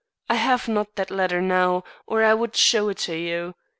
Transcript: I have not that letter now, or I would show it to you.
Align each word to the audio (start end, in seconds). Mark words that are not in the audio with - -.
I 0.27 0.33
have 0.33 0.67
not 0.67 0.95
that 0.95 1.11
letter 1.11 1.43
now, 1.43 1.83
or 2.07 2.23
I 2.23 2.33
would 2.33 2.55
show 2.55 2.89
it 2.89 2.97
to 3.05 3.15
you. 3.15 3.53